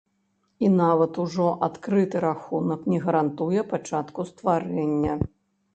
[0.67, 5.13] І нават ужо адкрыты рахунак не гарантуе пачатку стварэння.